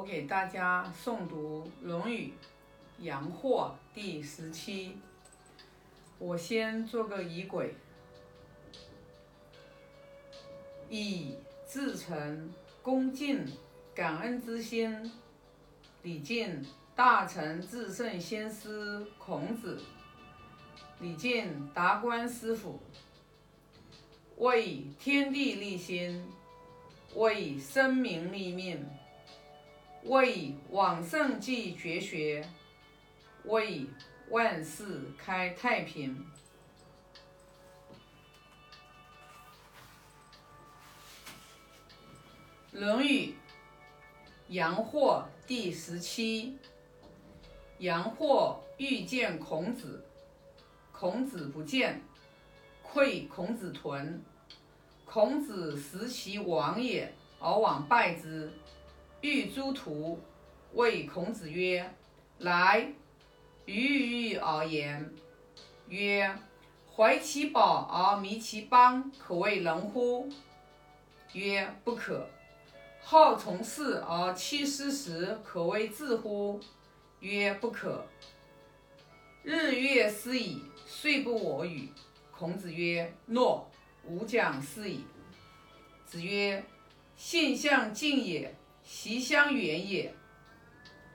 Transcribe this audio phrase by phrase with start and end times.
[0.00, 2.32] 我给大家诵读《论语·
[3.04, 4.96] 阳货》第十七。
[6.18, 7.74] 我先做个仪轨，
[10.88, 11.36] 以
[11.68, 12.50] 至诚、
[12.80, 13.44] 恭敬、
[13.94, 15.12] 感恩之心，
[16.02, 16.64] 礼敬
[16.96, 19.82] 大成至圣先师孔子，
[21.00, 22.80] 礼敬达观师傅，
[24.38, 26.26] 为天地立心，
[27.14, 28.82] 为生民立命。
[30.04, 32.46] 为往圣继绝学，
[33.44, 33.86] 为
[34.30, 36.26] 万世开太平。
[42.78, 43.26] 《论语·
[44.48, 46.56] 阳货》第十七。
[47.78, 50.04] 阳货欲见孔子，
[50.92, 52.02] 孔子不见，
[52.82, 54.22] 窥孔子屯。
[55.04, 58.52] 孔子识其往也，而往拜之。
[59.20, 60.18] 欲诸徒，
[60.72, 61.94] 谓孔子曰
[62.38, 62.92] ：“来，
[63.66, 65.12] 予予而言。”
[65.88, 66.34] 曰
[66.96, 70.28] ：“怀其宝而迷其邦，可谓仁乎？”
[71.34, 72.26] 曰：“不可。”
[73.02, 76.60] 好从事而弃师时，可谓智乎？
[77.20, 78.06] 曰：“不可。”
[79.42, 81.90] 日月思矣，岁不我与。
[82.30, 83.70] 孔子曰：“诺，
[84.06, 85.04] 吾将思矣。”
[86.06, 86.64] 子曰
[87.16, 88.54] ：“性相近也。”
[88.92, 90.12] 其相远也。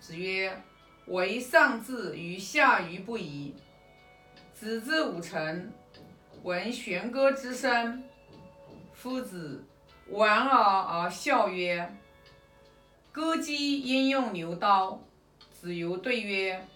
[0.00, 0.50] 子曰
[1.06, 3.54] ：“为上智于下愚不移。”
[4.54, 5.70] 子之五成，
[6.42, 8.02] 闻弦歌之声。
[8.94, 9.62] 夫子
[10.08, 11.94] 莞尔而笑曰
[13.12, 14.98] ：“歌姬焉用牛刀？”
[15.52, 16.66] 子游对曰：“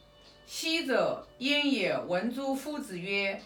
[0.45, 3.41] 昔者焉也？”闻诸夫子曰：“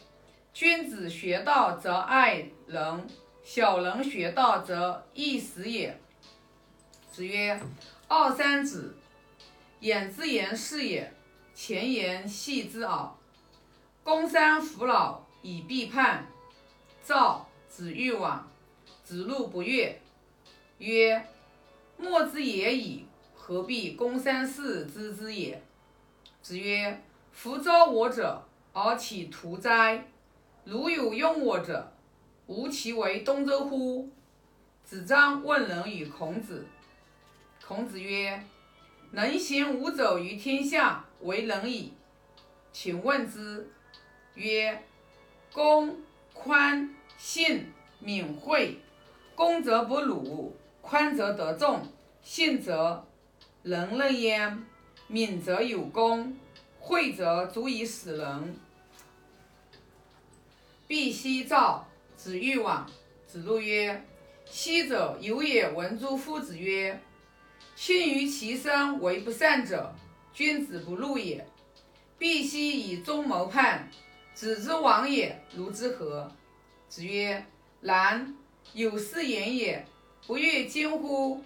[0.52, 3.06] 君子学道则爱人，
[3.44, 5.98] 小人学道则易死也。”
[7.16, 7.58] 子曰
[8.08, 8.94] ：“二三子，
[9.80, 11.10] 眼之言是也，
[11.54, 13.10] 前言戏之耳。
[14.04, 16.26] 公山弗老以必叛。
[17.02, 18.46] 赵子欲往，
[19.02, 19.98] 子路不悦，
[20.76, 21.26] 曰
[21.96, 25.62] ：‘莫之也已，何必公山氏之之也？’
[26.42, 28.42] 子曰：‘夫招我者，
[28.74, 30.06] 而岂徒哉？
[30.64, 31.90] 如有用我者，
[32.46, 34.06] 吾其为东周乎？’
[34.84, 36.66] 子张问仁与孔子。”
[37.66, 38.40] 孔子曰
[39.10, 41.92] ：“能行五斗于天下，为仁矣。”
[42.72, 43.68] 请问之。
[44.34, 44.84] 曰
[45.52, 45.96] ：“公、
[46.32, 47.66] 宽、信、
[47.98, 48.78] 敏、惠。
[49.34, 51.84] 公则不辱，宽则得众，
[52.22, 53.04] 信则
[53.64, 54.64] 人任焉，
[55.08, 56.38] 敏则有功，
[56.78, 58.56] 惠则足以使人。”
[60.86, 61.84] 必奚赵
[62.14, 62.88] 子欲往。
[63.26, 64.04] 子路曰
[64.46, 67.02] ：“昔者有也。”闻诸夫子曰。
[67.76, 69.94] 亲于其身为不善者，
[70.32, 71.46] 君子不入也。
[72.18, 73.90] 必奚以忠谋叛，
[74.32, 76.32] 子之亡也，如之何？
[76.88, 77.44] 子曰：
[77.82, 78.34] 然。
[78.72, 79.86] 有斯言也，
[80.26, 81.44] 不悦今乎？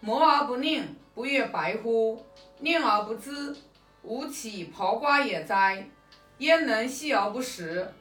[0.00, 0.82] 谋而不佞，
[1.14, 2.24] 不悦白乎？
[2.60, 3.54] 令而不知，
[4.02, 5.86] 吾岂刨瓜也哉？
[6.38, 7.92] 焉能系而不食？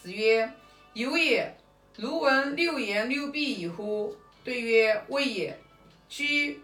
[0.00, 0.52] 子曰：
[0.92, 1.56] 有也。
[1.96, 4.14] 如闻六言六必矣乎？
[4.44, 5.58] 对曰：未也。
[6.08, 6.60] 居。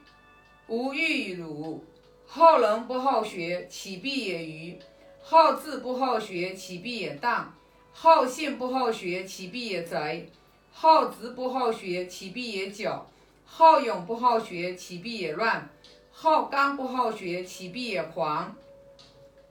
[0.71, 1.85] 吾欲与汝
[2.25, 4.79] 好人不好学，其必也愚；
[5.21, 7.53] 好智不好学，其必也荡；
[7.93, 10.29] 好信不好学，其必也贼；
[10.71, 13.03] 好直不好学，其必也狡；
[13.45, 15.69] 好勇不好学，其必也乱；
[16.13, 18.55] 好刚不好学，其必也狂。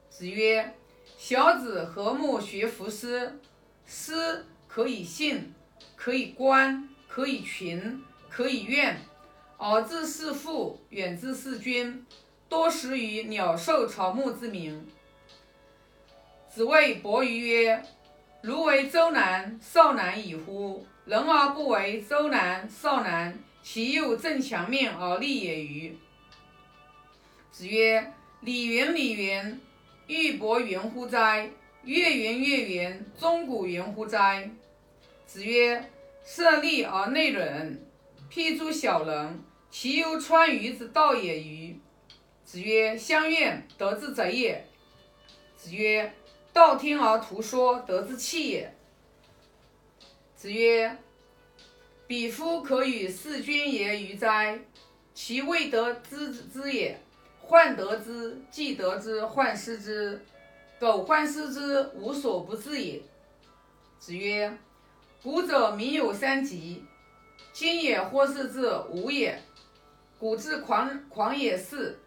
[0.09, 0.74] 子曰：
[1.18, 3.38] 小子何慕学夫诗？
[3.86, 5.53] 诗可以信，
[5.97, 9.01] 可以观，可以群，可以怨。
[9.62, 12.06] 而自是父，远之是君，
[12.47, 14.88] 多识于鸟兽草木之名。
[16.50, 17.84] 子谓伯鱼曰
[18.42, 20.88] ：“如为周南、少南矣乎？
[21.03, 25.98] 人而不为周南、少南，其又正强面而立也与？”
[27.51, 29.60] 子曰：“礼云礼云，
[30.07, 31.51] 玉帛云乎哉？
[31.84, 34.50] 月云月云，钟鼓云乎哉？”
[35.28, 35.92] 子曰
[36.24, 37.78] ：“色厉而内荏，
[38.31, 41.80] 譬诸小人。”其犹川渝之道也与？
[42.44, 44.68] 子曰：相怨，得之贼也。
[45.56, 46.12] 子曰：
[46.51, 48.75] 道听而图说，得之器也。
[50.36, 50.98] 子曰：
[52.07, 54.60] 彼夫可与事君也与哉？
[55.13, 57.00] 其未得之之也。
[57.39, 60.19] 患得之，既得之，患失之。
[60.80, 63.01] 苟患失之，无所不至也。
[64.00, 64.57] 子曰：
[65.22, 66.83] 古者民有三急，
[67.51, 69.39] 今也或是之无也。
[70.19, 71.98] 古之狂狂也肆，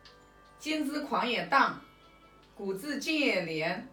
[0.58, 1.80] 今之狂也荡；
[2.54, 3.88] 古之今也廉，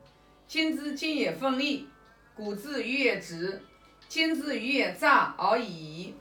[0.46, 1.88] 今之今也奋力；
[2.36, 3.62] 古之愚也直，
[4.10, 6.14] 今之愚也诈而已。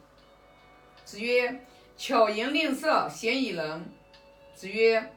[1.05, 1.67] 子曰：
[1.97, 3.85] 巧言令色，鲜矣仁。
[4.55, 5.13] 子曰：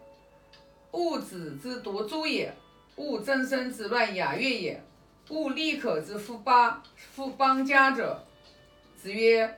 [0.94, 2.52] 勿子之夺诸也，
[2.96, 4.84] 勿曾参之乱雅乐也，
[5.30, 8.26] 勿立可之夫邦夫邦家者。
[8.98, 9.56] 子曰。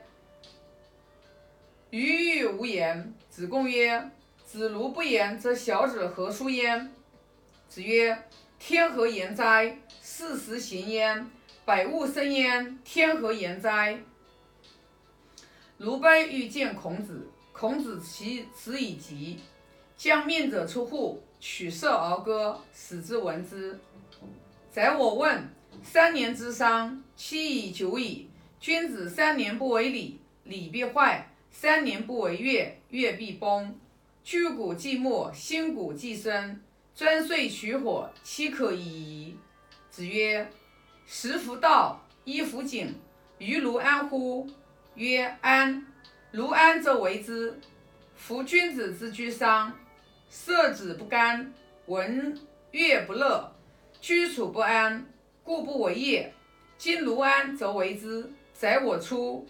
[1.94, 3.14] 余欲无言。
[3.30, 4.10] 子贡曰
[4.44, 6.92] ：“子如不言，则小子何出焉？”
[7.70, 8.20] 子曰
[8.58, 9.78] ：“天何言哉？
[10.00, 11.24] 四时行焉，
[11.64, 12.76] 百物生焉。
[12.82, 13.96] 天何言哉？”
[15.78, 19.38] 卢卑欲见孔子，孔子其辞以疾。
[19.96, 23.78] 将命者出户，取舍而歌，使之闻之。
[24.68, 25.48] 宰我问：
[25.84, 28.28] 三年之丧，期已久矣。
[28.58, 31.30] 君子三年不为礼，礼必坏。
[31.56, 33.78] 三年不为月，月必崩。
[34.24, 36.60] 居谷既没，新谷既生。
[36.96, 39.38] 钻遂取火，岂可已矣？
[39.88, 40.50] 子曰：
[41.06, 42.92] 食弗道，衣弗锦，
[43.38, 44.50] 于如安乎？
[44.96, 45.86] 曰安。
[46.32, 47.56] 如安则为之。
[48.16, 49.72] 夫君子之居丧，
[50.28, 51.54] 色子不甘，
[51.86, 52.36] 闻
[52.72, 53.54] 乐不乐，
[54.00, 55.06] 居处不安，
[55.44, 56.34] 故不为业。
[56.76, 58.28] 今如安则为之。
[58.52, 59.46] 宰我出。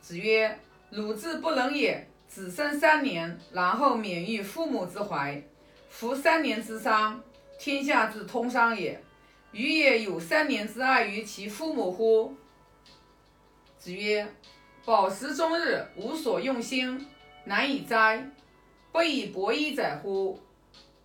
[0.00, 0.58] 子曰。
[0.92, 2.06] 汝之不能也。
[2.28, 5.42] 子生三年，然后免于父母之怀。
[5.88, 7.18] 夫三年之丧，
[7.58, 9.02] 天下之通丧也。
[9.52, 12.34] 予也有三年之爱于其父母乎？
[13.78, 14.26] 子曰：
[14.84, 17.06] 饱食终日，无所用心，
[17.44, 18.30] 难以哉！
[18.90, 20.38] 不以博衣载乎？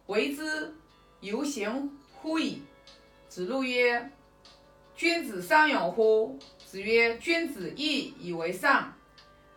[0.07, 0.73] 为之
[1.21, 2.61] 犹贤乎矣。
[3.27, 4.09] 子路曰：
[4.95, 6.37] 君子尚勇乎？
[6.65, 8.93] 子曰：君子义以为上。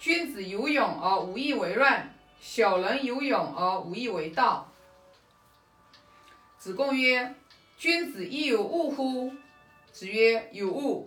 [0.00, 4.66] 君子有勇而无义为乱，小人有勇而无义为道。
[6.56, 7.34] 子贡曰
[7.76, 9.30] ：“君子亦有恶乎？”
[9.92, 11.06] 子曰：“有恶。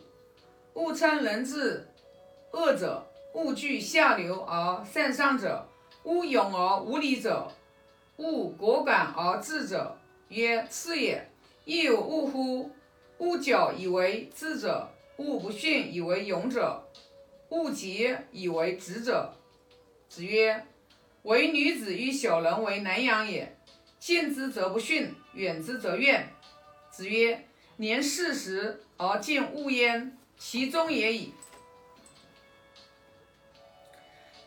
[0.74, 1.90] 恶称人之
[2.52, 3.04] 恶者，
[3.34, 5.68] 恶惧下流而善上者，
[6.04, 7.52] 恶勇而无礼者，
[8.18, 9.98] 恶果敢而智者。
[10.28, 11.32] 曰：次也。
[11.66, 12.70] 亦有恶乎？
[13.18, 14.88] 恶矫以为智者，
[15.18, 16.88] 恶不逊以为勇者。”
[17.54, 19.32] 勿急以为直者。
[20.10, 20.66] 子曰
[21.22, 23.56] ：“唯女子与小人为难养也。
[24.00, 26.28] 近之则不逊，远之则怨。”
[26.90, 27.48] 子曰
[27.78, 31.32] ：“年四十而见物焉，其中也已。”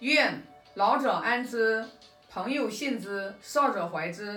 [0.01, 0.43] 愿，
[0.75, 1.87] 老者安之，
[2.29, 4.35] 朋友信之，少者怀之。